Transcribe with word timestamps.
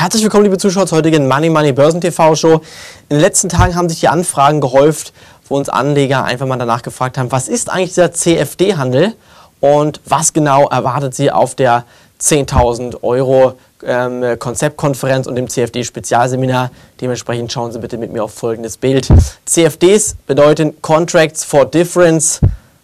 Herzlich 0.00 0.22
willkommen, 0.22 0.44
liebe 0.44 0.58
Zuschauer, 0.58 0.86
zur 0.86 0.98
heutigen 0.98 1.26
Money 1.26 1.50
Money 1.50 1.72
Börsen 1.72 2.00
TV 2.00 2.36
Show. 2.36 2.60
In 3.08 3.16
den 3.16 3.20
letzten 3.20 3.48
Tagen 3.48 3.74
haben 3.74 3.88
sich 3.88 3.98
die 3.98 4.06
Anfragen 4.06 4.60
gehäuft, 4.60 5.12
wo 5.48 5.56
uns 5.56 5.68
Anleger 5.68 6.22
einfach 6.22 6.46
mal 6.46 6.56
danach 6.56 6.82
gefragt 6.82 7.18
haben, 7.18 7.32
was 7.32 7.48
ist 7.48 7.68
eigentlich 7.68 7.88
dieser 7.88 8.12
CFD-Handel 8.12 9.14
und 9.58 10.00
was 10.04 10.32
genau 10.32 10.68
erwartet 10.68 11.16
sie 11.16 11.32
auf 11.32 11.56
der 11.56 11.84
10.000 12.20 13.02
Euro 13.02 13.54
ähm, 13.84 14.38
Konzeptkonferenz 14.38 15.26
und 15.26 15.34
dem 15.34 15.48
CFD-Spezialseminar. 15.48 16.70
Dementsprechend 17.00 17.52
schauen 17.52 17.72
Sie 17.72 17.80
bitte 17.80 17.98
mit 17.98 18.12
mir 18.12 18.22
auf 18.22 18.32
folgendes 18.32 18.76
Bild. 18.76 19.08
CFDs 19.46 20.14
bedeuten 20.28 20.80
Contracts 20.80 21.42
for 21.42 21.66
Difference. 21.66 22.40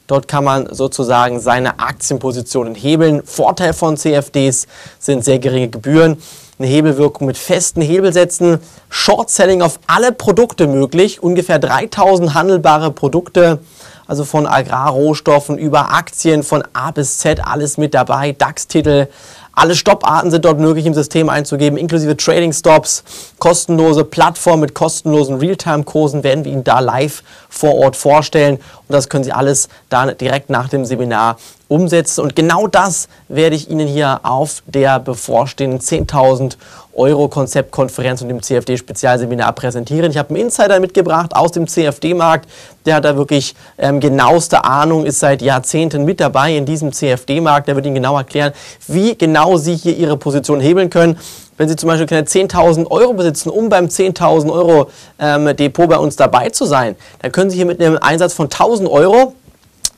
Dort 0.09 0.27
kann 0.27 0.43
man 0.43 0.67
sozusagen 0.75 1.39
seine 1.39 1.79
Aktienpositionen 1.79 2.75
hebeln. 2.75 3.23
Vorteil 3.25 3.73
von 3.73 3.97
CFDs 3.97 4.67
sind 4.99 5.25
sehr 5.25 5.39
geringe 5.39 5.69
Gebühren 5.69 6.19
eine 6.59 6.69
Hebelwirkung 6.69 7.27
mit 7.27 7.37
festen 7.37 7.81
Hebelsätzen, 7.81 8.61
Short-Selling 8.89 9.63
auf 9.63 9.81
alle 9.87 10.13
Produkte 10.13 10.67
möglich, 10.67 11.23
ungefähr 11.23 11.59
3000 11.59 12.35
handelbare 12.35 12.93
Produkte, 12.93 13.59
also 14.07 14.25
von 14.25 14.47
Agrarrohstoffen 14.47 15.59
über 15.59 15.93
Aktien 15.93 16.43
von 16.43 16.63
A 16.73 16.91
bis 16.91 17.19
Z, 17.19 17.45
alles 17.45 17.77
mit 17.77 17.95
dabei, 17.95 18.33
DAX-Titel, 18.33 19.09
alle 19.57 19.77
Stopparten 19.77 20.33
sind 20.33 20.45
dort 20.45 20.59
möglich 20.59 20.85
im 20.85 20.95
System 20.95 21.29
einzugeben, 21.29 21.79
inklusive 21.79 22.17
Trading 22.17 22.53
Stops, 22.53 23.05
kostenlose 23.39 24.05
Plattform 24.05 24.61
mit 24.61 24.75
kostenlosen 24.75 25.39
Realtime-Kursen 25.39 26.25
werden 26.25 26.45
wir 26.45 26.53
Ihnen 26.53 26.65
da 26.65 26.81
live 26.81 27.23
vor 27.55 27.75
Ort 27.77 27.97
vorstellen. 27.97 28.57
Und 28.57 28.93
das 28.93 29.09
können 29.09 29.25
Sie 29.25 29.33
alles 29.33 29.69
dann 29.89 30.17
direkt 30.19 30.51
nach 30.51 30.69
dem 30.69 30.85
Seminar 30.85 31.37
umsetzen. 31.69 32.21
Und 32.21 32.37
genau 32.37 32.67
das 32.67 33.09
werde 33.29 33.57
ich 33.57 33.71
Ihnen 33.71 33.87
hier 33.87 34.21
auf 34.23 34.63
der 34.67 35.01
bevorstehenden 35.01 35.81
10.000 35.81 36.57
Euro 36.97 37.29
Konzeptkonferenz 37.29 38.23
und 38.23 38.29
dem 38.29 38.43
CFD-Spezialseminar 38.43 39.53
präsentieren. 39.53 40.11
Ich 40.11 40.17
habe 40.17 40.31
einen 40.31 40.45
Insider 40.45 40.79
mitgebracht 40.79 41.35
aus 41.35 41.53
dem 41.53 41.67
CFD-Markt. 41.67 42.49
Der 42.87 42.97
hat 42.97 43.05
da 43.05 43.17
wirklich 43.17 43.55
ähm, 43.79 43.99
genaueste 43.99 44.65
Ahnung, 44.65 45.05
ist 45.05 45.19
seit 45.19 45.43
Jahrzehnten 45.43 46.05
mit 46.05 46.21
dabei 46.21 46.57
in 46.57 46.67
diesem 46.67 46.93
CFD-Markt. 46.93 47.67
Der 47.67 47.77
wird 47.77 47.87
Ihnen 47.87 47.97
genau 47.97 48.17
erklären, 48.17 48.53
wie 48.87 49.17
genau 49.17 49.57
Sie 49.57 49.75
hier 49.75 49.97
Ihre 49.97 50.17
Position 50.17 50.61
hebeln 50.61 50.91
können. 50.91 51.19
Wenn 51.57 51.69
Sie 51.69 51.77
zum 51.77 51.89
Beispiel 51.89 52.07
keine 52.07 52.27
10.000 52.27 52.91
Euro 52.91 53.13
besitzen, 53.13 53.51
um 53.51 53.69
beim 53.69 53.87
10.000 53.87 54.53
Euro 54.53 54.91
ähm, 55.19 55.57
Depot 55.57 55.89
bei 55.89 55.99
uns 55.99 56.17
dabei 56.17 56.51
zu 56.51 56.65
sein, 56.65 56.97
dann 57.23 57.33
können 57.33 57.51
Sie 57.51 57.57
hier 57.57 57.67
mit 57.67 57.81
einem 57.81 57.99
Einsatz 57.99 58.35
von 58.35 58.49
1.000 58.49 58.91
Euro 58.91 59.35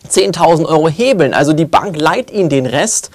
10.000 0.09 0.67
Euro 0.67 0.89
hebeln. 0.89 1.35
Also 1.35 1.53
die 1.53 1.65
Bank 1.65 1.97
leiht 1.97 2.31
Ihnen 2.31 2.49
den 2.49 2.67
Rest. 2.67 3.11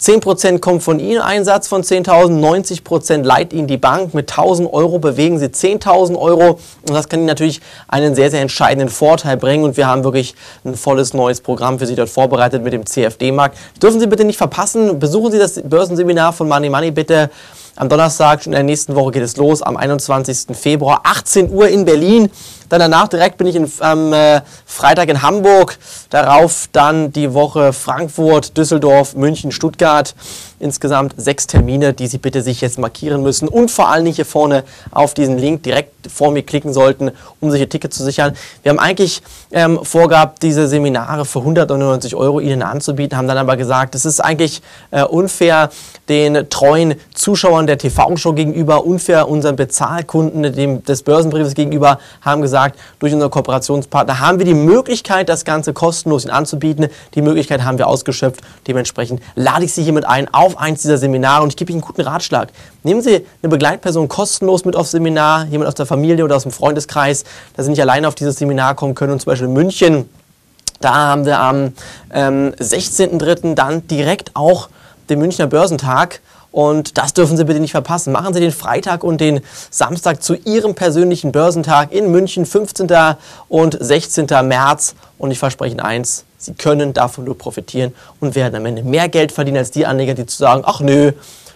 10% 0.00 0.60
kommt 0.60 0.82
von 0.82 0.98
Ihnen, 0.98 1.20
Einsatz 1.20 1.68
von 1.68 1.82
10.000, 1.82 2.40
90% 2.40 3.22
leiht 3.22 3.52
Ihnen 3.52 3.66
die 3.66 3.76
Bank. 3.76 4.14
Mit 4.14 4.32
1.000 4.32 4.72
Euro 4.72 4.98
bewegen 4.98 5.38
Sie 5.38 5.46
10.000 5.46 6.18
Euro 6.18 6.58
und 6.88 6.94
das 6.94 7.10
kann 7.10 7.20
Ihnen 7.20 7.26
natürlich 7.26 7.60
einen 7.86 8.14
sehr, 8.14 8.30
sehr 8.30 8.40
entscheidenden 8.40 8.88
Vorteil 8.88 9.36
bringen 9.36 9.62
und 9.64 9.76
wir 9.76 9.86
haben 9.86 10.02
wirklich 10.02 10.34
ein 10.64 10.74
volles 10.74 11.12
neues 11.12 11.42
Programm 11.42 11.78
für 11.78 11.86
Sie 11.86 11.96
dort 11.96 12.08
vorbereitet 12.08 12.62
mit 12.62 12.72
dem 12.72 12.86
CFD-Markt. 12.86 13.58
Dürfen 13.82 14.00
Sie 14.00 14.06
bitte 14.06 14.24
nicht 14.24 14.38
verpassen, 14.38 14.98
besuchen 14.98 15.32
Sie 15.32 15.38
das 15.38 15.60
Börsenseminar 15.62 16.32
von 16.32 16.48
Money 16.48 16.70
Money 16.70 16.92
bitte. 16.92 17.28
Am 17.80 17.88
Donnerstag, 17.88 18.42
schon 18.42 18.52
in 18.52 18.58
der 18.58 18.62
nächsten 18.62 18.94
Woche 18.94 19.12
geht 19.12 19.22
es 19.22 19.38
los, 19.38 19.62
am 19.62 19.78
21. 19.78 20.54
Februar, 20.54 21.00
18 21.04 21.50
Uhr 21.50 21.66
in 21.68 21.86
Berlin. 21.86 22.28
Dann 22.70 22.80
danach 22.80 23.08
direkt 23.08 23.36
bin 23.36 23.48
ich 23.48 23.60
am 23.80 24.12
äh, 24.12 24.40
Freitag 24.64 25.08
in 25.08 25.22
Hamburg. 25.22 25.76
Darauf 26.08 26.68
dann 26.72 27.12
die 27.12 27.34
Woche 27.34 27.72
Frankfurt, 27.72 28.56
Düsseldorf, 28.56 29.14
München, 29.14 29.52
Stuttgart. 29.52 30.14
Insgesamt 30.60 31.14
sechs 31.16 31.46
Termine, 31.46 31.94
die 31.94 32.06
Sie 32.06 32.18
bitte 32.18 32.42
sich 32.42 32.60
jetzt 32.60 32.78
markieren 32.78 33.22
müssen 33.22 33.48
und 33.48 33.70
vor 33.70 33.88
allen 33.88 34.04
Dingen 34.04 34.14
hier 34.14 34.26
vorne 34.26 34.64
auf 34.90 35.14
diesen 35.14 35.38
Link 35.38 35.62
direkt 35.62 35.90
vor 36.08 36.30
mir 36.30 36.42
klicken 36.42 36.72
sollten, 36.72 37.12
um 37.40 37.50
sich 37.50 37.60
Ihr 37.60 37.68
Ticket 37.68 37.94
zu 37.94 38.04
sichern. 38.04 38.36
Wir 38.62 38.70
haben 38.70 38.78
eigentlich 38.78 39.22
ähm, 39.52 39.80
vorgehabt, 39.82 40.42
diese 40.42 40.68
Seminare 40.68 41.24
für 41.24 41.40
199 41.40 42.14
Euro 42.14 42.40
Ihnen 42.40 42.62
anzubieten, 42.62 43.16
haben 43.16 43.26
dann 43.26 43.38
aber 43.38 43.56
gesagt, 43.56 43.94
es 43.94 44.04
ist 44.04 44.20
eigentlich 44.20 44.62
äh, 44.90 45.02
unfair 45.02 45.70
den 46.10 46.50
treuen 46.50 46.94
Zuschauern 47.14 47.66
der 47.66 47.78
TV-Show 47.78 48.34
gegenüber, 48.34 48.84
unfair 48.84 49.28
unseren 49.28 49.56
Bezahlkunden 49.56 50.52
dem, 50.52 50.84
des 50.84 51.02
Börsenbriefes 51.02 51.54
gegenüber, 51.54 51.98
haben 52.20 52.42
gesagt, 52.42 52.59
durch 52.98 53.14
unseren 53.14 53.30
Kooperationspartner 53.30 54.20
haben 54.20 54.38
wir 54.38 54.44
die 54.44 54.54
Möglichkeit, 54.54 55.30
das 55.30 55.46
Ganze 55.46 55.72
kostenlos 55.72 56.26
anzubieten. 56.26 56.88
Die 57.14 57.22
Möglichkeit 57.22 57.64
haben 57.64 57.78
wir 57.78 57.86
ausgeschöpft. 57.86 58.40
Dementsprechend 58.66 59.22
lade 59.36 59.64
ich 59.64 59.72
Sie 59.72 59.82
hiermit 59.82 60.04
ein 60.04 60.32
auf 60.32 60.50
auf 60.50 60.58
eins 60.58 60.82
dieser 60.82 60.98
Seminare 60.98 61.42
und 61.42 61.50
ich 61.50 61.56
gebe 61.56 61.70
Ihnen 61.70 61.80
einen 61.80 61.86
guten 61.86 62.02
Ratschlag. 62.02 62.48
Nehmen 62.82 63.02
Sie 63.02 63.26
eine 63.42 63.50
Begleitperson 63.50 64.08
kostenlos 64.08 64.64
mit 64.64 64.74
aufs 64.74 64.90
Seminar, 64.90 65.46
jemand 65.46 65.68
aus 65.68 65.74
der 65.74 65.86
Familie 65.86 66.24
oder 66.24 66.36
aus 66.36 66.42
dem 66.42 66.52
Freundeskreis, 66.52 67.24
dass 67.56 67.66
Sie 67.66 67.70
nicht 67.70 67.80
alleine 67.80 68.08
auf 68.08 68.14
dieses 68.14 68.36
Seminar 68.36 68.74
kommen 68.74 68.94
können 68.94 69.12
und 69.12 69.20
zum 69.20 69.30
Beispiel 69.30 69.48
in 69.48 69.54
München, 69.54 70.08
da 70.80 70.94
haben 70.94 71.26
wir 71.26 71.38
am 71.38 71.72
ähm, 72.12 72.52
16.03. 72.58 73.54
dann 73.54 73.86
direkt 73.86 74.34
auch 74.34 74.70
den 75.08 75.18
Münchner 75.18 75.46
Börsentag. 75.46 76.20
Und 76.52 76.98
das 76.98 77.14
dürfen 77.14 77.36
Sie 77.36 77.44
bitte 77.44 77.60
nicht 77.60 77.70
verpassen. 77.70 78.12
Machen 78.12 78.34
Sie 78.34 78.40
den 78.40 78.50
Freitag 78.50 79.04
und 79.04 79.20
den 79.20 79.40
Samstag 79.70 80.22
zu 80.22 80.34
Ihrem 80.34 80.74
persönlichen 80.74 81.32
Börsentag 81.32 81.92
in 81.92 82.10
München, 82.10 82.44
15. 82.44 82.88
und 83.48 83.76
16. 83.78 84.26
März. 84.44 84.94
Und 85.18 85.30
ich 85.30 85.38
verspreche 85.38 85.72
Ihnen 85.72 85.80
eins, 85.80 86.24
Sie 86.38 86.54
können 86.54 86.94
davon 86.94 87.24
nur 87.24 87.36
profitieren 87.36 87.94
und 88.18 88.34
werden 88.34 88.54
am 88.56 88.66
Ende 88.66 88.82
mehr 88.82 89.08
Geld 89.08 89.30
verdienen 89.30 89.58
als 89.58 89.70
die 89.70 89.84
Anleger, 89.84 90.14
die 90.14 90.24
zu 90.24 90.38
sagen, 90.38 90.62
ach 90.64 90.80
nö, 90.80 91.12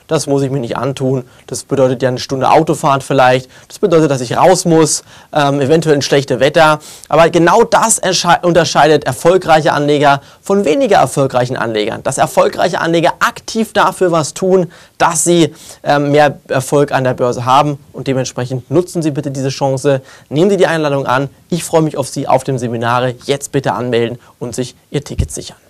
das 0.06 0.26
muss 0.26 0.42
ich 0.42 0.50
mir 0.50 0.60
nicht 0.60 0.76
antun. 0.76 1.24
Das 1.46 1.64
bedeutet 1.64 2.02
ja 2.02 2.08
eine 2.08 2.18
Stunde 2.18 2.50
Autofahrt 2.50 3.02
vielleicht. 3.02 3.48
Das 3.68 3.78
bedeutet, 3.78 4.10
dass 4.10 4.20
ich 4.20 4.36
raus 4.36 4.64
muss, 4.64 5.02
ähm, 5.32 5.60
eventuell 5.60 5.96
ein 5.96 6.02
schlechtes 6.02 6.40
Wetter. 6.40 6.78
Aber 7.08 7.30
genau 7.30 7.64
das 7.64 8.00
unterscheidet 8.42 9.04
erfolgreiche 9.04 9.72
Anleger 9.72 10.20
von 10.42 10.64
weniger 10.64 10.96
erfolgreichen 10.98 11.56
Anlegern. 11.56 12.02
Dass 12.02 12.18
erfolgreiche 12.18 12.80
Anleger 12.80 13.14
aktiv 13.20 13.72
dafür 13.72 14.12
was 14.12 14.34
tun, 14.34 14.70
dass 14.98 15.24
sie 15.24 15.54
ähm, 15.82 16.12
mehr 16.12 16.38
Erfolg 16.48 16.92
an 16.92 17.04
der 17.04 17.14
Börse 17.14 17.44
haben. 17.44 17.78
Und 17.92 18.06
dementsprechend 18.06 18.70
nutzen 18.70 19.02
Sie 19.02 19.10
bitte 19.10 19.30
diese 19.30 19.48
Chance. 19.48 20.02
Nehmen 20.28 20.50
Sie 20.50 20.56
die 20.56 20.66
Einladung 20.66 21.06
an. 21.06 21.28
Ich 21.48 21.64
freue 21.64 21.82
mich 21.82 21.96
auf 21.96 22.08
Sie 22.08 22.28
auf 22.28 22.44
dem 22.44 22.58
Seminare. 22.58 23.14
Jetzt 23.24 23.52
bitte 23.52 23.72
anmelden 23.72 24.18
und 24.38 24.54
sich 24.54 24.74
Ihr 24.90 25.02
Ticket 25.02 25.30
sichern. 25.30 25.63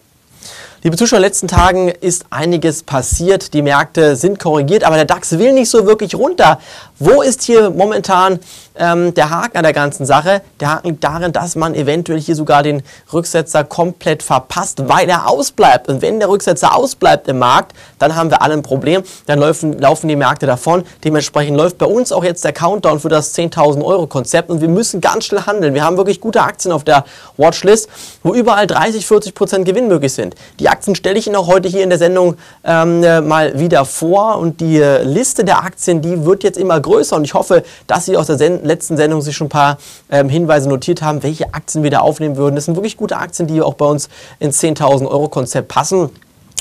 Liebe 0.87 0.99
Zuschauer, 0.99 1.17
in 1.17 1.23
den 1.23 1.29
letzten 1.29 1.49
Tagen 1.49 1.89
ist 1.89 2.27
einiges 2.29 2.83
passiert. 2.83 3.55
Die 3.55 3.63
Märkte 3.63 4.17
sind 4.17 4.39
korrigiert, 4.39 4.85
aber 4.85 4.97
der 4.97 5.07
DAX 5.07 5.39
will 5.39 5.55
nicht 5.55 5.71
so 5.71 5.87
wirklich 5.87 6.15
runter. 6.15 6.61
Wo 6.99 7.23
ist 7.23 7.43
hier 7.43 7.71
momentan 7.71 8.39
ähm, 8.77 9.15
der 9.15 9.31
Haken 9.31 9.59
an 9.59 9.63
der 9.63 9.73
ganzen 9.73 10.07
Sache? 10.07 10.43
Der 10.61 10.73
Haken 10.73 10.89
liegt 10.89 11.05
darin, 11.05 11.33
dass 11.33 11.57
man 11.57 11.75
eventuell 11.75 12.21
hier 12.21 12.35
sogar 12.35 12.63
den 12.63 12.83
Rücksetzer 13.13 13.65
komplett 13.65 14.23
verpasst, 14.23 14.89
weil 14.89 15.09
er 15.09 15.29
ausbleibt. 15.29 15.89
Und 15.89 16.03
wenn 16.03 16.19
der 16.19 16.29
Rücksetzer 16.29 16.75
ausbleibt 16.75 17.29
im 17.29 17.39
Markt, 17.39 17.73
dann 17.99 18.17
haben 18.17 18.31
wir 18.31 18.43
alle 18.43 18.55
ein 18.55 18.63
Problem. 18.63 19.03
Dann 19.27 19.39
laufen, 19.39 19.79
laufen 19.79 20.09
die 20.09 20.17
Märkte 20.17 20.47
davon. 20.47 20.85
Dementsprechend 21.05 21.57
läuft 21.57 21.79
bei 21.79 21.87
uns 21.87 22.13
auch 22.13 22.25
jetzt 22.25 22.45
der 22.45 22.53
Countdown 22.53 23.01
für 23.01 23.09
das 23.09 23.35
10.000 23.37 23.85
Euro 23.85 24.07
Konzept 24.07 24.51
und 24.51 24.61
wir 24.61 24.69
müssen 24.69 25.01
ganz 25.01 25.27
schnell 25.27 25.43
handeln. 25.43 25.75
Wir 25.75 25.85
haben 25.85 25.97
wirklich 25.97 26.21
gute 26.21 26.43
Aktien 26.43 26.73
auf 26.73 26.85
der 26.85 27.05
Watchlist, 27.37 27.89
wo 28.23 28.35
überall 28.35 28.67
30, 28.67 29.07
40 29.07 29.35
Prozent 29.35 29.65
Gewinn 29.65 29.89
möglich 29.89 30.13
sind. 30.13 30.35
Die 30.59 30.69
Aktien 30.69 30.95
stelle 30.95 31.19
ich 31.19 31.27
Ihnen 31.27 31.37
auch 31.37 31.47
heute 31.47 31.69
hier 31.69 31.83
in 31.83 31.91
der 31.91 31.99
Sendung 31.99 32.37
ähm, 32.65 33.03
äh, 33.03 33.21
mal 33.21 33.59
wieder 33.59 33.85
vor 33.85 34.39
und 34.39 34.61
die 34.61 34.79
äh, 34.79 35.03
Liste 35.03 35.45
der 35.45 35.63
Aktien, 35.65 36.01
die 36.03 36.25
wird 36.25 36.43
jetzt 36.43 36.59
immer 36.59 36.81
größer 36.81 37.17
und 37.17 37.25
ich 37.25 37.35
hoffe, 37.35 37.63
dass 37.87 38.07
Sie 38.07 38.17
aus 38.17 38.27
der 38.27 38.39
Sen 38.39 38.64
letzten 38.65 38.97
Sendung 38.97 39.23
sich 39.23 39.37
schon 39.37 39.47
ein 39.47 39.51
paar 39.51 39.79
ähm, 40.11 40.29
Hinweise 40.29 40.69
notiert 40.69 41.03
haben, 41.03 41.23
welche 41.23 41.55
Aktien 41.55 41.83
wir 41.83 41.91
da 41.91 42.01
aufnehmen 42.01 42.37
würden. 42.37 42.55
Das 42.55 42.65
sind 42.65 42.77
wirklich 42.77 42.97
gute 42.97 43.17
Aktien, 43.17 43.47
die 43.47 43.61
auch 43.63 43.75
bei 43.75 43.87
uns 43.87 44.09
ins 44.41 44.63
10.000 44.63 45.07
Euro 45.07 45.29
Konzept 45.29 45.69
passen. 45.69 46.11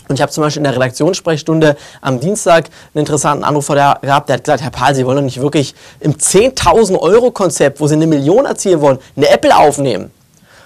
Und 0.10 0.16
ich 0.16 0.22
habe 0.22 0.32
zum 0.32 0.44
Beispiel 0.44 0.60
in 0.60 0.66
der 0.66 0.76
Redaktionssprechstunde 0.76 1.78
am 2.02 2.20
Dienstag 2.20 2.66
einen 2.94 3.02
interessanten 3.02 3.44
Anruf 3.46 3.68
gehabt, 3.68 4.04
der 4.04 4.14
hat 4.14 4.44
gesagt, 4.44 4.62
Herr 4.62 4.70
Pahl, 4.70 4.96
Sie 4.96 5.06
wollen 5.06 5.18
doch 5.18 5.24
nicht 5.24 5.40
wirklich 5.40 5.76
im 6.02 6.16
10.000 6.16 7.00
Euro 7.00 7.32
Konzept, 7.32 7.80
wo 7.80 7.88
Sie 7.88 7.96
eine 7.96 8.08
Million 8.08 8.46
erzielen 8.46 8.82
wollen, 8.82 9.00
eine 9.16 9.30
Apple 9.30 9.56
aufnehmen. 9.56 10.12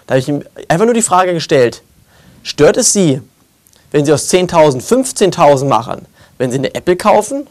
Da 0.07 0.13
habe 0.13 0.19
ich 0.19 0.27
ihm 0.27 0.43
einfach 0.67 0.85
nur 0.85 0.95
die 0.95 1.03
Frage 1.03 1.33
gestellt, 1.33 1.83
stört 2.41 2.77
es 2.77 2.93
Sie, 2.93 3.21
wenn 3.91 4.05
Sie 4.05 4.13
aus 4.13 4.27
10.000 4.29 4.81
15.000 4.81 5.65
machen, 5.65 6.07
wenn 6.39 6.51
Sie 6.51 6.57
eine 6.57 6.73
Apple 6.73 6.95
kaufen 6.95 7.47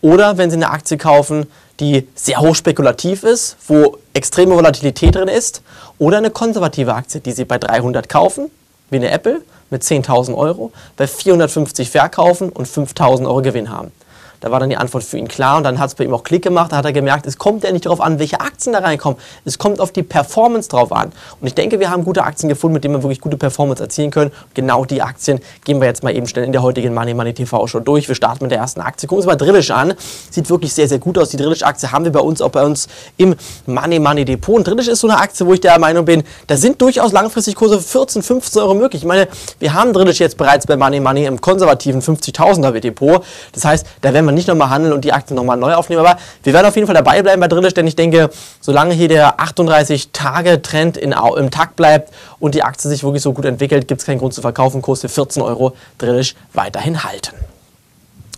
oder 0.00 0.38
wenn 0.38 0.50
Sie 0.50 0.56
eine 0.56 0.70
Aktie 0.70 0.96
kaufen, 0.96 1.46
die 1.80 2.08
sehr 2.14 2.40
hoch 2.40 2.54
spekulativ 2.54 3.22
ist, 3.22 3.56
wo 3.66 3.98
extreme 4.14 4.54
Volatilität 4.54 5.14
drin 5.14 5.28
ist, 5.28 5.62
oder 5.98 6.18
eine 6.18 6.30
konservative 6.30 6.94
Aktie, 6.94 7.20
die 7.20 7.32
Sie 7.32 7.44
bei 7.44 7.58
300 7.58 8.08
kaufen, 8.08 8.50
wie 8.90 8.96
eine 8.96 9.10
Apple 9.10 9.42
mit 9.70 9.82
10.000 9.82 10.36
Euro, 10.36 10.72
bei 10.96 11.06
450 11.06 11.90
verkaufen 11.90 12.48
und 12.50 12.66
5.000 12.66 13.26
Euro 13.26 13.42
Gewinn 13.42 13.70
haben. 13.70 13.92
Da 14.40 14.50
war 14.50 14.60
dann 14.60 14.70
die 14.70 14.76
Antwort 14.76 15.04
für 15.04 15.18
ihn 15.18 15.28
klar 15.28 15.56
und 15.56 15.64
dann 15.64 15.78
hat 15.78 15.88
es 15.88 15.94
bei 15.94 16.04
ihm 16.04 16.14
auch 16.14 16.22
Klick 16.22 16.42
gemacht. 16.42 16.72
Da 16.72 16.76
hat 16.76 16.84
er 16.84 16.92
gemerkt, 16.92 17.26
es 17.26 17.38
kommt 17.38 17.64
ja 17.64 17.72
nicht 17.72 17.86
darauf 17.86 18.00
an, 18.00 18.18
welche 18.18 18.40
Aktien 18.40 18.72
da 18.72 18.80
reinkommen. 18.80 19.18
Es 19.44 19.58
kommt 19.58 19.80
auf 19.80 19.92
die 19.92 20.02
Performance 20.02 20.68
drauf 20.68 20.92
an. 20.92 21.12
Und 21.40 21.46
ich 21.46 21.54
denke, 21.54 21.80
wir 21.80 21.90
haben 21.90 22.04
gute 22.04 22.22
Aktien 22.22 22.48
gefunden, 22.48 22.74
mit 22.74 22.84
denen 22.84 22.94
wir 22.94 23.02
wirklich 23.02 23.20
gute 23.20 23.36
Performance 23.36 23.82
erzielen 23.82 24.10
können. 24.10 24.30
Genau 24.54 24.84
die 24.84 25.02
Aktien 25.02 25.40
gehen 25.64 25.80
wir 25.80 25.88
jetzt 25.88 26.02
mal 26.02 26.14
eben 26.14 26.26
schnell 26.26 26.44
in 26.44 26.52
der 26.52 26.62
heutigen 26.62 26.94
Money 26.94 27.14
Money 27.14 27.34
TV 27.34 27.66
schon 27.66 27.84
durch. 27.84 28.08
Wir 28.08 28.14
starten 28.14 28.44
mit 28.44 28.50
der 28.50 28.58
ersten 28.58 28.80
Aktie. 28.80 29.08
Gucken 29.08 29.22
Sie 29.22 29.28
mal 29.28 29.36
Drillisch 29.36 29.70
an. 29.70 29.94
Sieht 30.30 30.48
wirklich 30.50 30.72
sehr, 30.72 30.88
sehr 30.88 30.98
gut 30.98 31.18
aus. 31.18 31.30
Die 31.30 31.36
Drillisch-Aktie 31.36 31.90
haben 31.90 32.04
wir 32.04 32.12
bei 32.12 32.20
uns 32.20 32.40
auch 32.40 32.50
bei 32.50 32.64
uns 32.64 32.88
im 33.16 33.34
Money 33.66 33.98
Money 33.98 34.24
Depot. 34.24 34.56
Und 34.56 34.66
Drillisch 34.66 34.88
ist 34.88 35.00
so 35.00 35.08
eine 35.08 35.18
Aktie, 35.18 35.46
wo 35.46 35.54
ich 35.54 35.60
der 35.60 35.78
Meinung 35.78 36.04
bin, 36.04 36.22
da 36.46 36.56
sind 36.56 36.80
durchaus 36.80 37.12
langfristig 37.12 37.54
Kurse 37.54 37.80
14, 37.80 38.22
15 38.22 38.62
Euro 38.62 38.74
möglich. 38.74 39.02
Ich 39.02 39.08
meine, 39.08 39.28
wir 39.58 39.74
haben 39.74 39.92
Drillisch 39.92 40.20
jetzt 40.20 40.36
bereits 40.36 40.66
bei 40.66 40.76
Money 40.76 41.00
Money 41.00 41.24
im 41.24 41.40
konservativen 41.40 42.00
50.000er 42.02 42.80
Depot. 42.80 43.24
Das 43.52 43.64
heißt, 43.64 43.86
da 44.00 44.12
werden 44.12 44.26
wir 44.26 44.27
nicht 44.32 44.48
nochmal 44.48 44.70
handeln 44.70 44.92
und 44.92 45.04
die 45.04 45.12
Aktien 45.12 45.36
nochmal 45.36 45.56
neu 45.56 45.74
aufnehmen. 45.74 46.04
Aber 46.04 46.18
wir 46.42 46.52
werden 46.52 46.66
auf 46.66 46.74
jeden 46.74 46.86
Fall 46.86 46.94
dabei 46.94 47.22
bleiben 47.22 47.40
bei 47.40 47.48
Drillisch, 47.48 47.74
denn 47.74 47.86
ich 47.86 47.96
denke, 47.96 48.30
solange 48.60 48.94
hier 48.94 49.08
der 49.08 49.38
38-Tage-Trend 49.38 50.96
im 50.96 51.50
Takt 51.50 51.76
bleibt 51.76 52.12
und 52.38 52.54
die 52.54 52.62
Aktie 52.62 52.88
sich 52.88 53.02
wirklich 53.04 53.22
so 53.22 53.32
gut 53.32 53.44
entwickelt, 53.44 53.88
gibt 53.88 54.00
es 54.00 54.06
keinen 54.06 54.18
Grund 54.18 54.34
zu 54.34 54.40
verkaufen. 54.40 54.82
Kurs 54.82 55.00
für 55.00 55.08
14 55.08 55.42
Euro 55.42 55.74
Drillisch 55.98 56.34
weiterhin 56.52 57.04
halten. 57.04 57.34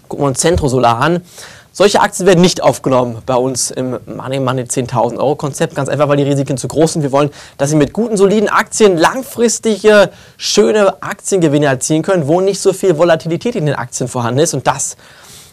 Gucken 0.08 0.24
wir 0.24 0.28
uns 0.28 0.40
Centro 0.40 0.68
Solar 0.68 1.00
an. 1.00 1.22
Solche 1.72 2.00
Aktien 2.00 2.26
werden 2.26 2.40
nicht 2.40 2.64
aufgenommen 2.64 3.22
bei 3.26 3.36
uns 3.36 3.70
im 3.70 4.00
Money 4.04 4.40
Money 4.40 4.62
10.000 4.62 5.18
Euro 5.18 5.36
Konzept, 5.36 5.76
ganz 5.76 5.88
einfach, 5.88 6.08
weil 6.08 6.16
die 6.16 6.24
Risiken 6.24 6.56
zu 6.56 6.66
groß 6.66 6.94
sind. 6.94 7.02
Wir 7.02 7.12
wollen, 7.12 7.30
dass 7.58 7.70
Sie 7.70 7.76
mit 7.76 7.92
guten, 7.92 8.16
soliden 8.16 8.48
Aktien 8.48 8.98
langfristige, 8.98 10.10
schöne 10.36 11.00
Aktiengewinne 11.00 11.66
erzielen 11.66 12.02
können, 12.02 12.26
wo 12.26 12.40
nicht 12.40 12.60
so 12.60 12.72
viel 12.72 12.98
Volatilität 12.98 13.54
in 13.54 13.66
den 13.66 13.76
Aktien 13.76 14.08
vorhanden 14.08 14.40
ist. 14.40 14.52
Und 14.52 14.66
das 14.66 14.96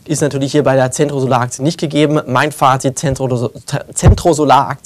ist 0.08 0.22
natürlich 0.22 0.52
hier 0.52 0.64
bei 0.64 0.76
der 0.76 0.92
Centro 0.92 1.20
Solar 1.20 1.48
nicht 1.60 1.80
gegeben. 1.80 2.22
Mein 2.28 2.52
Fazit, 2.52 2.98
Centro, 2.98 3.52
Centro 3.94 4.34
Solar 4.34 4.78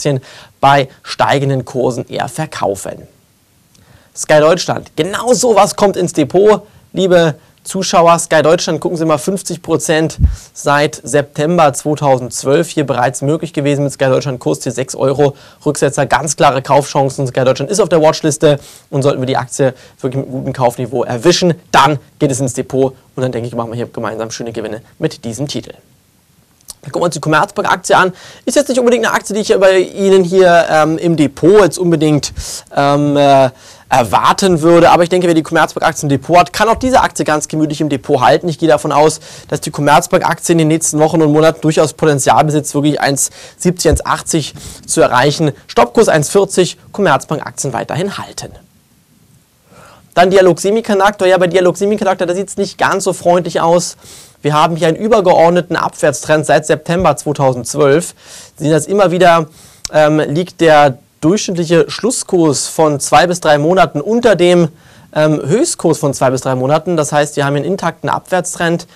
bei 0.59 0.89
steigenden 1.03 1.65
Kursen 1.65 2.07
eher 2.07 2.27
verkaufen. 2.27 3.07
Sky 4.15 4.39
Deutschland, 4.39 4.91
genau 4.95 5.33
sowas 5.33 5.75
kommt 5.75 5.95
ins 5.95 6.11
Depot, 6.11 6.63
liebe 6.91 7.35
Zuschauer 7.63 8.17
Sky 8.17 8.41
Deutschland, 8.41 8.81
gucken 8.81 8.97
Sie 8.97 9.05
mal, 9.05 9.19
50 9.19 9.61
Prozent 9.61 10.17
seit 10.51 10.99
September 11.03 11.71
2012 11.71 12.69
hier 12.69 12.85
bereits 12.85 13.21
möglich 13.21 13.53
gewesen 13.53 13.83
mit 13.83 13.93
Sky 13.93 14.05
Deutschland, 14.05 14.39
Kurs 14.39 14.63
hier 14.63 14.71
6 14.71 14.95
Euro, 14.95 15.35
Rücksetzer, 15.63 16.07
ganz 16.07 16.35
klare 16.35 16.63
Kaufchancen. 16.63 17.27
Sky 17.27 17.45
Deutschland 17.45 17.69
ist 17.69 17.79
auf 17.79 17.87
der 17.87 18.01
Watchliste 18.01 18.59
und 18.89 19.03
sollten 19.03 19.21
wir 19.21 19.27
die 19.27 19.37
Aktie 19.37 19.75
wirklich 19.99 20.25
mit 20.25 20.31
gutem 20.31 20.53
Kaufniveau 20.53 21.03
erwischen, 21.03 21.53
dann 21.71 21.99
geht 22.17 22.31
es 22.31 22.39
ins 22.39 22.53
Depot 22.53 22.95
und 23.15 23.23
dann 23.23 23.31
denke 23.31 23.47
ich, 23.47 23.55
machen 23.55 23.71
wir 23.71 23.75
hier 23.75 23.87
gemeinsam 23.87 24.31
schöne 24.31 24.51
Gewinne 24.51 24.81
mit 24.99 25.23
diesem 25.25 25.47
Titel. 25.47 25.73
Dann 26.81 26.91
gucken 26.91 27.01
wir 27.01 27.05
uns 27.05 27.13
die 27.13 27.21
Commerzbank-Aktie 27.21 27.95
an. 27.95 28.11
Ist 28.45 28.55
jetzt 28.55 28.69
nicht 28.69 28.79
unbedingt 28.79 29.05
eine 29.05 29.13
Aktie, 29.13 29.35
die 29.35 29.41
ich 29.41 29.59
bei 29.59 29.77
Ihnen 29.79 30.23
hier 30.23 30.65
ähm, 30.69 30.97
im 30.97 31.15
Depot 31.15 31.61
jetzt 31.61 31.77
unbedingt 31.77 32.33
ähm, 32.75 33.15
äh, 33.17 33.49
erwarten 33.87 34.61
würde. 34.61 34.89
Aber 34.89 35.03
ich 35.03 35.09
denke, 35.09 35.27
wer 35.27 35.35
die 35.35 35.43
Commerzbank-Aktie 35.43 36.03
im 36.03 36.09
Depot 36.09 36.39
hat, 36.39 36.53
kann 36.53 36.69
auch 36.69 36.75
diese 36.75 37.01
Aktie 37.01 37.23
ganz 37.23 37.47
gemütlich 37.47 37.81
im 37.81 37.89
Depot 37.89 38.19
halten. 38.19 38.47
Ich 38.49 38.57
gehe 38.57 38.69
davon 38.69 38.91
aus, 38.91 39.19
dass 39.47 39.61
die 39.61 39.69
Commerzbank-Aktie 39.69 40.53
in 40.53 40.57
den 40.57 40.69
nächsten 40.69 40.97
Wochen 40.97 41.21
und 41.21 41.31
Monaten 41.31 41.61
durchaus 41.61 41.93
Potenzial 41.93 42.43
besitzt, 42.45 42.73
wirklich 42.73 42.99
1,70, 42.99 44.01
1,80 44.01 44.53
zu 44.87 45.01
erreichen. 45.01 45.51
Stoppkurs 45.67 46.07
1,40, 46.07 46.77
Commerzbank-Aktien 46.91 47.73
weiterhin 47.73 48.17
halten. 48.17 48.53
Dann 50.13 50.29
Dialog 50.29 50.59
Semiconductor. 50.59 51.27
Ja, 51.27 51.37
bei 51.37 51.47
Dialog 51.47 51.77
Semiconductor, 51.77 52.27
da 52.27 52.33
sieht 52.33 52.49
es 52.49 52.57
nicht 52.57 52.77
ganz 52.77 53.05
so 53.05 53.13
freundlich 53.13 53.61
aus. 53.61 53.95
Wir 54.41 54.53
haben 54.53 54.75
hier 54.75 54.87
einen 54.87 54.97
übergeordneten 54.97 55.75
Abwärtstrend 55.75 56.45
seit 56.45 56.65
September 56.65 57.15
2012. 57.15 58.13
Sie 58.57 58.63
sehen 58.63 58.73
das 58.73 58.87
immer 58.87 59.11
wieder, 59.11 59.47
ähm, 59.93 60.19
liegt 60.19 60.59
der 60.59 60.97
durchschnittliche 61.21 61.89
Schlusskurs 61.89 62.67
von 62.67 62.99
zwei 62.99 63.27
bis 63.27 63.39
drei 63.39 63.57
Monaten 63.57 64.01
unter 64.01 64.35
dem 64.35 64.69
ähm, 65.13 65.41
Höchstkurs 65.45 65.99
von 65.99 66.13
zwei 66.13 66.31
bis 66.31 66.41
drei 66.41 66.55
Monaten. 66.55 66.97
Das 66.97 67.11
heißt, 67.11 67.37
wir 67.37 67.45
haben 67.45 67.55
einen 67.55 67.65
intakten 67.65 68.09
Abwärtstrend. 68.09 68.87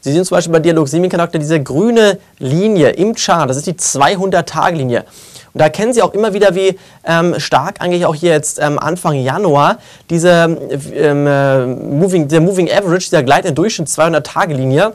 Sie 0.00 0.12
sehen 0.12 0.24
zum 0.24 0.36
Beispiel 0.36 0.52
bei 0.52 0.60
Dialog 0.60 0.88
Semiconductor 0.88 1.38
diese 1.38 1.60
grüne 1.62 2.18
Linie 2.38 2.90
im 2.90 3.14
Chart, 3.14 3.50
das 3.50 3.56
ist 3.56 3.66
die 3.66 3.74
200-Tage-Linie. 3.74 5.04
Und 5.52 5.58
da 5.58 5.64
erkennen 5.64 5.92
Sie 5.92 6.02
auch 6.02 6.14
immer 6.14 6.32
wieder, 6.32 6.54
wie 6.54 6.78
ähm, 7.04 7.38
stark 7.38 7.80
eigentlich 7.80 8.06
auch 8.06 8.14
hier 8.14 8.30
jetzt 8.30 8.60
ähm, 8.60 8.78
Anfang 8.78 9.14
Januar 9.14 9.78
diese, 10.08 10.58
ähm, 10.94 11.26
äh, 11.26 11.66
Moving, 11.66 12.28
der 12.28 12.40
Moving 12.40 12.70
Average, 12.70 13.06
dieser 13.06 13.22
gleitende 13.22 13.54
Durchschnitt 13.54 13.88
200-Tage-Linie, 13.88 14.94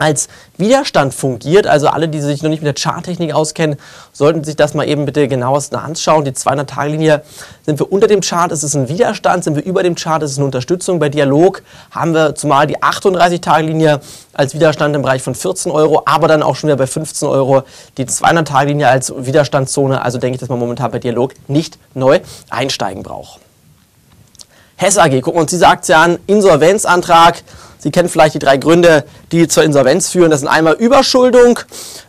als 0.00 0.28
Widerstand 0.56 1.14
fungiert. 1.14 1.66
Also 1.66 1.88
alle, 1.88 2.08
die 2.08 2.20
sich 2.20 2.42
noch 2.42 2.48
nicht 2.48 2.62
mit 2.62 2.66
der 2.66 2.82
Charttechnik 2.82 3.34
auskennen, 3.34 3.76
sollten 4.12 4.42
sich 4.44 4.56
das 4.56 4.72
mal 4.74 4.88
eben 4.88 5.04
bitte 5.04 5.28
genauestens 5.28 5.78
anschauen. 5.78 6.24
Die 6.24 6.32
200-Tage-Linie 6.32 7.22
sind 7.66 7.78
wir 7.78 7.92
unter 7.92 8.06
dem 8.06 8.22
Chart, 8.22 8.50
ist 8.50 8.62
es 8.62 8.74
ein 8.74 8.88
Widerstand, 8.88 9.44
sind 9.44 9.56
wir 9.56 9.62
über 9.62 9.82
dem 9.82 9.94
Chart, 9.94 10.22
ist 10.22 10.32
es 10.32 10.38
eine 10.38 10.46
Unterstützung. 10.46 10.98
Bei 10.98 11.10
Dialog 11.10 11.62
haben 11.90 12.14
wir 12.14 12.34
zumal 12.34 12.66
die 12.66 12.78
38-Tage-Linie 12.78 14.00
als 14.32 14.54
Widerstand 14.54 14.96
im 14.96 15.02
Bereich 15.02 15.22
von 15.22 15.34
14 15.34 15.70
Euro, 15.70 16.02
aber 16.06 16.28
dann 16.28 16.42
auch 16.42 16.56
schon 16.56 16.68
wieder 16.68 16.78
bei 16.78 16.86
15 16.86 17.28
Euro 17.28 17.62
die 17.98 18.06
200-Tage-Linie 18.06 18.88
als 18.88 19.12
Widerstandszone. 19.14 20.02
Also 20.02 20.16
denke 20.16 20.36
ich, 20.36 20.40
dass 20.40 20.48
man 20.48 20.58
momentan 20.58 20.90
bei 20.90 20.98
Dialog 20.98 21.34
nicht 21.46 21.78
neu 21.92 22.20
einsteigen 22.48 23.02
braucht. 23.02 23.40
Hess 24.76 24.96
AG, 24.96 25.10
gucken 25.20 25.34
wir 25.34 25.42
uns 25.42 25.50
diese 25.50 25.68
Aktie 25.68 25.94
an. 25.94 26.18
Insolvenzantrag 26.26 27.42
Sie 27.80 27.90
kennen 27.90 28.08
vielleicht 28.08 28.34
die 28.34 28.38
drei 28.38 28.58
Gründe, 28.58 29.04
die 29.32 29.48
zur 29.48 29.64
Insolvenz 29.64 30.10
führen. 30.10 30.30
Das 30.30 30.40
sind 30.40 30.48
einmal 30.48 30.74
Überschuldung, 30.74 31.58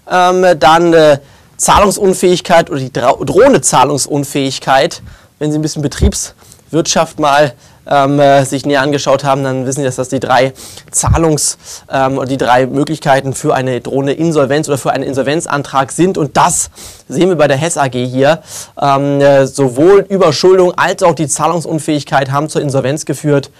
ähm, 0.09 0.45
dann 0.59 0.93
äh, 0.93 1.19
Zahlungsunfähigkeit 1.57 2.69
oder 2.69 2.79
die 2.79 2.91
drohende 2.91 3.61
Zahlungsunfähigkeit. 3.61 5.01
Wenn 5.39 5.51
Sie 5.51 5.57
ein 5.57 5.61
bisschen 5.61 5.81
Betriebswirtschaft 5.81 7.19
mal 7.19 7.53
ähm, 7.87 8.19
äh, 8.19 8.43
sich 8.45 8.65
näher 8.65 8.81
angeschaut 8.81 9.23
haben, 9.23 9.43
dann 9.43 9.65
wissen 9.65 9.79
Sie, 9.79 9.85
dass 9.85 9.95
das 9.95 10.09
die 10.09 10.19
drei 10.19 10.53
Zahlungs- 10.91 11.57
ähm, 11.89 12.17
oder 12.17 12.27
die 12.27 12.37
drei 12.37 12.65
Möglichkeiten 12.67 13.33
für 13.33 13.55
eine 13.55 13.79
drohende 13.81 14.13
Insolvenz 14.13 14.67
oder 14.67 14.77
für 14.77 14.91
einen 14.91 15.03
Insolvenzantrag 15.03 15.91
sind. 15.91 16.17
Und 16.17 16.35
das 16.37 16.69
sehen 17.07 17.29
wir 17.29 17.37
bei 17.37 17.47
der 17.47 17.57
Hess 17.57 17.77
AG 17.77 17.93
hier. 17.93 18.41
Ähm, 18.79 19.21
äh, 19.21 19.47
sowohl 19.47 20.05
Überschuldung 20.09 20.73
als 20.77 21.01
auch 21.01 21.15
die 21.15 21.27
Zahlungsunfähigkeit 21.27 22.31
haben 22.31 22.49
zur 22.49 22.61
Insolvenz 22.61 23.05
geführt 23.05 23.51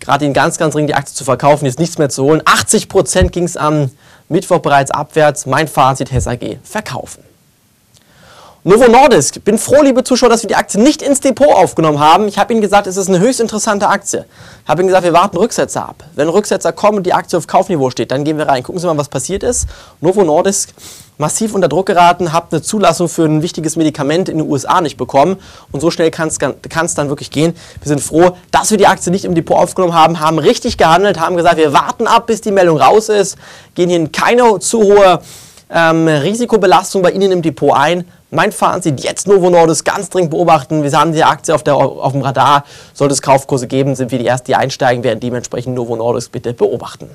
gerade 0.00 0.24
ihn 0.24 0.32
ganz, 0.32 0.58
ganz 0.58 0.74
dringend 0.74 0.90
die 0.90 0.94
Aktie 0.94 1.14
zu 1.14 1.24
verkaufen, 1.24 1.66
jetzt 1.66 1.78
nichts 1.78 1.98
mehr 1.98 2.08
zu 2.08 2.24
holen. 2.24 2.42
80 2.44 2.88
Prozent 2.88 3.32
ging 3.32 3.44
es 3.44 3.56
am 3.56 3.90
Mittwoch 4.28 4.60
bereits 4.60 4.90
abwärts. 4.90 5.46
Mein 5.46 5.68
Fazit, 5.68 6.12
Hess 6.12 6.26
AG, 6.26 6.58
verkaufen. 6.62 7.22
Novo 8.64 8.86
Nordisk. 8.88 9.44
Bin 9.44 9.56
froh, 9.56 9.82
liebe 9.82 10.04
Zuschauer, 10.04 10.28
dass 10.28 10.42
wir 10.42 10.48
die 10.48 10.56
Aktie 10.56 10.80
nicht 10.80 11.00
ins 11.00 11.20
Depot 11.20 11.48
aufgenommen 11.48 12.00
haben. 12.00 12.28
Ich 12.28 12.38
habe 12.38 12.52
Ihnen 12.52 12.60
gesagt, 12.60 12.86
es 12.86 12.96
ist 12.96 13.08
eine 13.08 13.20
höchst 13.20 13.40
interessante 13.40 13.88
Aktie. 13.88 14.26
Ich 14.64 14.68
habe 14.68 14.82
Ihnen 14.82 14.88
gesagt, 14.88 15.04
wir 15.04 15.12
warten 15.12 15.36
Rücksetzer 15.36 15.88
ab. 15.88 16.04
Wenn 16.16 16.28
Rücksetzer 16.28 16.72
kommen 16.72 16.98
und 16.98 17.04
die 17.04 17.14
Aktie 17.14 17.38
auf 17.38 17.46
Kaufniveau 17.46 17.90
steht, 17.90 18.10
dann 18.10 18.24
gehen 18.24 18.36
wir 18.36 18.48
rein. 18.48 18.62
Gucken 18.62 18.80
Sie 18.80 18.86
mal, 18.86 18.98
was 18.98 19.08
passiert 19.08 19.42
ist. 19.42 19.68
Novo 20.00 20.24
Nordisk 20.24 20.74
massiv 21.18 21.54
unter 21.54 21.68
Druck 21.68 21.86
geraten, 21.86 22.32
habt 22.32 22.52
eine 22.52 22.62
Zulassung 22.62 23.08
für 23.08 23.24
ein 23.24 23.42
wichtiges 23.42 23.76
Medikament 23.76 24.28
in 24.28 24.38
den 24.38 24.48
USA 24.48 24.80
nicht 24.80 24.96
bekommen 24.96 25.36
und 25.72 25.80
so 25.80 25.90
schnell 25.90 26.10
kann 26.10 26.28
es 26.28 26.38
dann 26.94 27.08
wirklich 27.08 27.30
gehen. 27.30 27.54
Wir 27.82 27.88
sind 27.88 28.00
froh, 28.00 28.36
dass 28.50 28.70
wir 28.70 28.78
die 28.78 28.86
Aktie 28.86 29.12
nicht 29.12 29.24
im 29.24 29.34
Depot 29.34 29.58
aufgenommen 29.58 29.94
haben, 29.94 30.20
haben 30.20 30.38
richtig 30.38 30.78
gehandelt, 30.78 31.20
haben 31.20 31.36
gesagt, 31.36 31.58
wir 31.58 31.72
warten 31.72 32.06
ab, 32.06 32.26
bis 32.26 32.40
die 32.40 32.52
Meldung 32.52 32.78
raus 32.78 33.08
ist, 33.08 33.36
gehen 33.74 33.90
hier 33.90 33.98
in 33.98 34.12
keine 34.12 34.58
zu 34.60 34.80
hohe 34.80 35.20
ähm, 35.70 36.08
Risikobelastung 36.08 37.02
bei 37.02 37.10
Ihnen 37.10 37.32
im 37.32 37.42
Depot 37.42 37.74
ein, 37.74 38.04
mein 38.30 38.52
Fazit, 38.52 39.02
jetzt 39.02 39.26
Novo 39.26 39.50
Nordisk 39.50 39.84
ganz 39.84 40.10
dringend 40.10 40.30
beobachten. 40.30 40.82
Wir 40.82 40.92
haben 40.92 41.12
die 41.12 41.24
Aktie 41.24 41.54
auf, 41.54 41.62
der, 41.62 41.76
auf 41.76 42.12
dem 42.12 42.22
Radar. 42.22 42.64
Sollte 42.92 43.14
es 43.14 43.22
Kaufkurse 43.22 43.66
geben, 43.66 43.94
sind 43.94 44.10
wir 44.10 44.18
die 44.18 44.26
Ersten, 44.26 44.46
die 44.46 44.54
einsteigen 44.54 45.02
werden. 45.02 45.20
Dementsprechend 45.20 45.74
Novo 45.74 45.96
Nordisk 45.96 46.32
bitte 46.32 46.52
beobachten. 46.52 47.08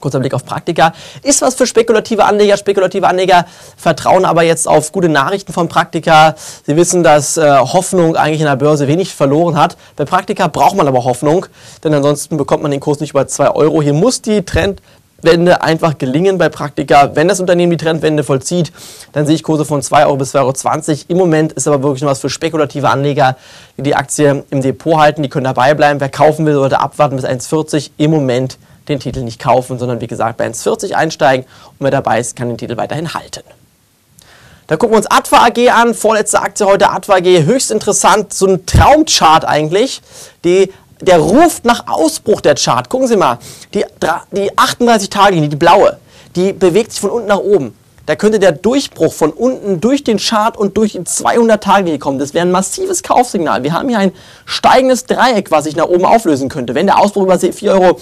Kurzer 0.00 0.20
Blick 0.20 0.34
auf 0.34 0.44
Praktika. 0.44 0.92
Ist 1.22 1.42
was 1.42 1.54
für 1.54 1.66
spekulative 1.66 2.24
Anleger. 2.24 2.56
Spekulative 2.56 3.06
Anleger 3.06 3.46
vertrauen 3.76 4.24
aber 4.24 4.42
jetzt 4.42 4.68
auf 4.68 4.92
gute 4.92 5.08
Nachrichten 5.08 5.52
von 5.52 5.68
Praktika. 5.68 6.34
Sie 6.66 6.76
wissen, 6.76 7.02
dass 7.02 7.36
äh, 7.36 7.58
Hoffnung 7.58 8.16
eigentlich 8.16 8.40
in 8.40 8.46
der 8.46 8.56
Börse 8.56 8.88
wenig 8.88 9.14
verloren 9.14 9.56
hat. 9.56 9.76
Bei 9.96 10.04
Praktika 10.04 10.48
braucht 10.48 10.76
man 10.76 10.88
aber 10.88 11.04
Hoffnung, 11.04 11.46
denn 11.84 11.94
ansonsten 11.94 12.36
bekommt 12.36 12.62
man 12.62 12.70
den 12.70 12.80
Kurs 12.80 13.00
nicht 13.00 13.10
über 13.10 13.26
2 13.26 13.50
Euro. 13.50 13.82
Hier 13.82 13.92
muss 13.94 14.22
die 14.22 14.42
Trend 14.42 14.80
Wende 15.20 15.62
einfach 15.62 15.98
gelingen 15.98 16.38
bei 16.38 16.48
Praktika. 16.48 17.16
Wenn 17.16 17.26
das 17.26 17.40
Unternehmen 17.40 17.70
die 17.70 17.76
Trendwende 17.76 18.22
vollzieht, 18.22 18.72
dann 19.12 19.26
sehe 19.26 19.34
ich 19.34 19.42
Kurse 19.42 19.64
von 19.64 19.82
2 19.82 20.06
Euro 20.06 20.16
bis 20.16 20.32
2,20 20.34 20.88
Euro. 20.88 21.00
Im 21.08 21.16
Moment 21.16 21.52
ist 21.54 21.66
aber 21.66 21.82
wirklich 21.82 22.02
noch 22.02 22.10
was 22.10 22.20
für 22.20 22.30
spekulative 22.30 22.88
Anleger, 22.88 23.36
die 23.76 23.82
die 23.82 23.96
Aktie 23.96 24.44
im 24.50 24.62
Depot 24.62 24.96
halten. 24.96 25.24
Die 25.24 25.28
können 25.28 25.44
dabei 25.44 25.74
bleiben. 25.74 25.98
Wer 25.98 26.08
kaufen 26.08 26.46
will, 26.46 26.54
sollte 26.54 26.78
abwarten 26.78 27.16
bis 27.16 27.24
1,40. 27.24 27.90
Im 27.96 28.12
Moment 28.12 28.58
den 28.88 29.00
Titel 29.00 29.20
nicht 29.20 29.40
kaufen, 29.40 29.78
sondern 29.78 30.00
wie 30.00 30.06
gesagt 30.06 30.36
bei 30.36 30.46
1,40 30.46 30.92
einsteigen. 30.92 31.44
Und 31.44 31.76
wer 31.80 31.90
dabei 31.90 32.20
ist, 32.20 32.36
kann 32.36 32.48
den 32.48 32.58
Titel 32.58 32.76
weiterhin 32.76 33.14
halten. 33.14 33.42
Da 34.66 34.76
gucken 34.76 34.94
wir 34.94 34.98
uns 34.98 35.10
Atva 35.10 35.46
AG 35.46 35.70
an. 35.70 35.94
Vorletzte 35.94 36.40
Aktie 36.40 36.66
heute 36.66 36.90
Atva 36.90 37.16
AG. 37.16 37.24
Höchst 37.24 37.70
interessant. 37.70 38.34
So 38.34 38.46
ein 38.46 38.66
Traumchart 38.66 39.46
eigentlich. 39.46 40.02
Die 40.44 40.72
der 41.00 41.18
ruft 41.18 41.64
nach 41.64 41.86
Ausbruch 41.86 42.40
der 42.40 42.54
Chart. 42.56 42.88
Gucken 42.88 43.06
Sie 43.06 43.16
mal, 43.16 43.38
die, 43.74 43.84
die 44.32 44.56
38 44.58 45.08
Tage, 45.08 45.48
die 45.48 45.56
blaue, 45.56 45.98
die 46.34 46.52
bewegt 46.52 46.92
sich 46.92 47.00
von 47.00 47.10
unten 47.10 47.28
nach 47.28 47.38
oben 47.38 47.77
da 48.08 48.16
könnte 48.16 48.38
der 48.38 48.52
Durchbruch 48.52 49.12
von 49.12 49.32
unten 49.32 49.82
durch 49.82 50.02
den 50.02 50.16
Chart 50.16 50.56
und 50.56 50.78
durch 50.78 50.92
die 50.92 51.04
200 51.04 51.62
Tage 51.62 51.98
kommen. 51.98 52.18
Das 52.18 52.32
wäre 52.32 52.46
ein 52.46 52.50
massives 52.50 53.02
Kaufsignal. 53.02 53.64
Wir 53.64 53.74
haben 53.74 53.90
hier 53.90 53.98
ein 53.98 54.12
steigendes 54.46 55.04
Dreieck, 55.04 55.50
was 55.50 55.64
sich 55.64 55.76
nach 55.76 55.88
oben 55.88 56.06
auflösen 56.06 56.48
könnte. 56.48 56.74
Wenn 56.74 56.86
der 56.86 56.98
Ausbruch 56.98 57.24
über 57.24 57.34
4,60 57.34 57.68
Euro 57.68 58.00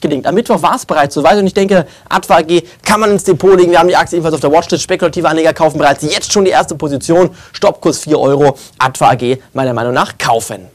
gelingt. 0.00 0.26
Am 0.26 0.34
Mittwoch 0.34 0.62
war 0.62 0.76
es 0.76 0.86
bereits 0.86 1.14
so 1.14 1.22
weit 1.24 1.36
und 1.36 1.46
ich 1.46 1.52
denke, 1.52 1.86
Adva 2.08 2.38
AG 2.38 2.62
kann 2.86 3.00
man 3.00 3.10
ins 3.10 3.24
Depot 3.24 3.54
legen. 3.54 3.70
Wir 3.70 3.80
haben 3.80 3.88
die 3.88 3.96
Aktie 3.96 4.16
ebenfalls 4.16 4.34
auf 4.34 4.40
der 4.40 4.50
Watchlist. 4.50 4.82
Spekulative 4.82 5.28
Anleger 5.28 5.52
kaufen 5.52 5.76
bereits 5.76 6.02
jetzt 6.04 6.32
schon 6.32 6.46
die 6.46 6.50
erste 6.50 6.74
Position. 6.74 7.28
Stoppkurs 7.52 7.98
4 7.98 8.18
Euro. 8.18 8.56
Adva 8.78 9.10
AG 9.10 9.36
meiner 9.52 9.74
Meinung 9.74 9.92
nach 9.92 10.16
kaufen. 10.16 10.68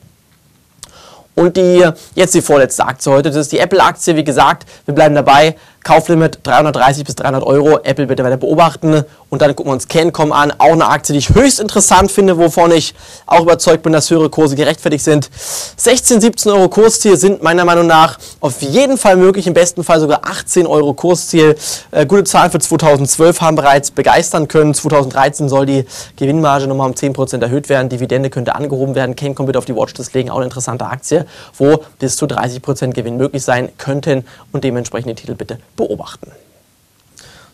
Und 1.39 1.55
die, 1.55 1.89
jetzt 2.15 2.33
die 2.35 2.41
vorletzte 2.41 2.85
Aktie 2.85 3.11
heute, 3.11 3.29
das 3.29 3.37
ist 3.37 3.51
die 3.53 3.59
Apple-Aktie. 3.59 4.15
Wie 4.17 4.25
gesagt, 4.25 4.65
wir 4.85 4.93
bleiben 4.93 5.15
dabei. 5.15 5.55
Kauflimit 5.83 6.39
330 6.43 7.05
bis 7.05 7.15
300 7.15 7.43
Euro. 7.43 7.79
Apple 7.83 8.07
bitte 8.07 8.23
weiter 8.23 8.37
beobachten. 8.37 9.03
Und 9.29 9.41
dann 9.41 9.55
gucken 9.55 9.69
wir 9.69 9.73
uns 9.73 9.87
Cancom 9.87 10.31
an. 10.31 10.51
Auch 10.57 10.73
eine 10.73 10.87
Aktie, 10.87 11.13
die 11.13 11.19
ich 11.19 11.29
höchst 11.29 11.59
interessant 11.59 12.11
finde, 12.11 12.37
wovon 12.37 12.71
ich 12.71 12.93
auch 13.25 13.41
überzeugt 13.41 13.83
bin, 13.83 13.93
dass 13.93 14.09
höhere 14.09 14.29
Kurse 14.29 14.55
gerechtfertigt 14.55 15.03
sind. 15.03 15.29
16, 15.77 16.21
17 16.21 16.51
Euro 16.51 16.67
Kursziel 16.67 17.15
sind 17.15 17.43
meiner 17.43 17.63
Meinung 17.63 17.87
nach 17.87 18.17
auf 18.39 18.61
jeden 18.61 18.97
Fall 18.97 19.15
möglich. 19.15 19.47
Im 19.47 19.53
besten 19.53 19.83
Fall 19.83 19.99
sogar 19.99 20.21
18 20.23 20.67
Euro 20.67 20.93
Kursziel. 20.93 21.55
Äh, 21.91 22.05
gute 22.05 22.23
Zahlen 22.23 22.51
für 22.51 22.59
2012 22.59 23.41
haben 23.41 23.55
bereits 23.55 23.91
begeistern 23.91 24.47
können. 24.47 24.73
2013 24.73 25.47
soll 25.47 25.65
die 25.65 25.85
Gewinnmarge 26.17 26.67
nochmal 26.67 26.87
um 26.87 26.95
10% 26.95 27.41
erhöht 27.41 27.69
werden. 27.69 27.89
Dividende 27.89 28.29
könnte 28.29 28.55
angehoben 28.55 28.95
werden. 28.95 29.15
Cancom 29.15 29.47
wird 29.47 29.57
auf 29.57 29.65
die 29.65 29.75
Watchlist 29.75 30.13
legen. 30.13 30.29
Auch 30.29 30.37
eine 30.37 30.45
interessante 30.45 30.85
Aktie, 30.85 31.25
wo 31.57 31.79
bis 31.99 32.17
zu 32.17 32.25
30% 32.25 32.93
Gewinn 32.93 33.17
möglich 33.17 33.43
sein 33.43 33.69
könnten. 33.77 34.25
Und 34.51 34.63
dementsprechend 34.63 35.11
die 35.11 35.15
Titel 35.15 35.35
bitte 35.35 35.59
beobachten. 35.79 36.31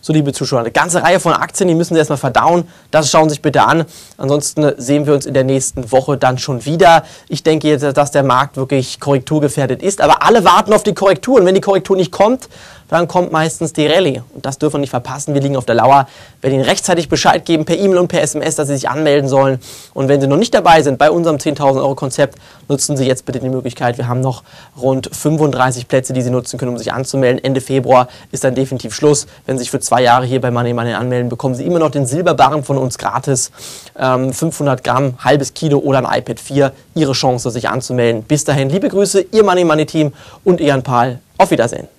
So, 0.01 0.13
liebe 0.13 0.33
Zuschauer, 0.33 0.59
eine 0.59 0.71
ganze 0.71 1.01
Reihe 1.01 1.19
von 1.19 1.33
Aktien, 1.33 1.67
die 1.67 1.73
müssen 1.73 1.95
Sie 1.95 1.97
erstmal 1.97 2.19
verdauen. 2.19 2.67
Das 2.91 3.09
schauen 3.09 3.27
Sie 3.27 3.33
sich 3.33 3.41
bitte 3.41 3.63
an. 3.63 3.85
Ansonsten 4.17 4.73
sehen 4.77 5.07
wir 5.07 5.15
uns 5.15 5.25
in 5.25 5.33
der 5.33 5.43
nächsten 5.43 5.91
Woche 5.91 6.15
dann 6.15 6.37
schon 6.37 6.63
wieder. 6.65 7.03
Ich 7.27 7.41
denke 7.41 7.67
jetzt, 7.67 7.83
dass 7.97 8.11
der 8.11 8.21
Markt 8.21 8.55
wirklich 8.55 8.99
korrekturgefährdet 8.99 9.81
ist. 9.81 10.01
Aber 10.01 10.21
alle 10.21 10.45
warten 10.45 10.73
auf 10.73 10.83
die 10.83 10.93
Korrektur. 10.93 11.39
Und 11.39 11.47
wenn 11.47 11.55
die 11.55 11.61
Korrektur 11.61 11.97
nicht 11.97 12.11
kommt, 12.11 12.49
dann 12.89 13.07
kommt 13.07 13.31
meistens 13.31 13.73
die 13.73 13.87
Rallye. 13.87 14.21
Und 14.33 14.45
das 14.45 14.59
dürfen 14.59 14.75
wir 14.75 14.79
nicht 14.79 14.91
verpassen. 14.91 15.33
Wir 15.33 15.41
liegen 15.41 15.57
auf 15.57 15.65
der 15.65 15.75
Lauer. 15.75 16.07
Wir 16.41 16.49
werden 16.49 16.59
Ihnen 16.59 16.69
rechtzeitig 16.69 17.09
Bescheid 17.09 17.43
geben 17.45 17.65
per 17.65 17.77
E-Mail 17.77 17.97
und 17.97 18.07
per 18.07 18.21
SMS, 18.21 18.55
dass 18.55 18.67
Sie 18.67 18.75
sich 18.75 18.89
anmelden 18.89 19.27
sollen. 19.27 19.59
Und 19.93 20.07
wenn 20.07 20.21
Sie 20.21 20.27
noch 20.27 20.37
nicht 20.37 20.53
dabei 20.53 20.83
sind 20.83 20.97
bei 20.97 21.09
unserem 21.09 21.37
10.000 21.37 21.77
Euro 21.77 21.95
Konzept, 21.95 22.37
nutzen 22.67 22.95
Sie 22.97 23.05
jetzt 23.05 23.25
bitte 23.25 23.39
die 23.39 23.49
Möglichkeit. 23.49 23.97
Wir 23.97 24.07
haben 24.07 24.21
noch 24.21 24.43
rund 24.79 25.09
35 25.11 25.87
Plätze, 25.87 26.13
die 26.13 26.21
Sie 26.21 26.29
nutzen 26.29 26.59
können, 26.59 26.71
um 26.71 26.77
sich 26.77 26.93
anzumelden. 26.93 27.43
Ende 27.43 27.61
Februar 27.61 28.07
ist 28.31 28.43
dann 28.43 28.53
definitiv 28.53 28.93
Schluss. 28.93 29.25
Wenn 29.45 29.57
Sie 29.57 29.63
sich 29.63 29.71
für 29.71 29.79
zwei 29.79 30.03
Jahre 30.03 30.25
hier 30.25 30.39
bei 30.39 30.51
Money 30.51 30.73
Money 30.73 30.93
anmelden, 30.93 31.29
bekommen 31.29 31.55
Sie 31.55 31.65
immer 31.65 31.79
noch 31.79 31.91
den 31.91 32.05
Silberbarren 32.05 32.63
von 32.63 32.77
uns 32.77 32.97
gratis. 32.97 33.51
Ähm, 33.97 34.31
500 34.31 34.83
Gramm, 34.83 35.15
halbes 35.23 35.53
Kilo 35.53 35.79
oder 35.79 36.07
ein 36.07 36.19
iPad 36.19 36.39
4. 36.39 36.71
Ihre 36.93 37.13
Chance, 37.13 37.49
sich 37.49 37.67
anzumelden. 37.67 38.23
Bis 38.23 38.43
dahin, 38.43 38.69
liebe 38.69 38.89
Grüße, 38.89 39.25
Ihr 39.31 39.43
Money 39.43 39.63
Money 39.63 39.85
Team 39.85 40.13
und 40.43 40.61
Ian 40.61 40.83
Pahl. 40.83 41.19
Auf 41.37 41.51
Wiedersehen. 41.51 41.94